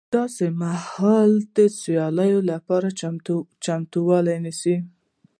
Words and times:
داسې 0.17 0.45
مهال 0.61 1.31
د 1.41 1.45
دې 1.55 1.67
سیالیو 1.81 2.39
لپاره 2.51 2.87
چمتوالی 3.65 4.37
نیسي 4.45 4.75